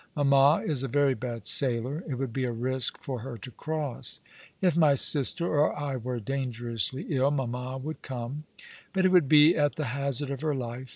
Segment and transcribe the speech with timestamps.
[0.15, 1.99] Mamma is a very bad sailor.
[2.09, 4.19] It would be a risk for her to cross.
[4.59, 8.45] If my sister or I were dangerously ill, mamma would come.
[8.93, 10.89] But it would be at the hazard of her life.